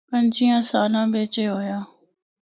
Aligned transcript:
پنچیاں 0.09 0.59
سالاں 0.69 1.07
بچ 1.13 1.33
اے 1.41 1.45
ہویا۔ 1.53 1.77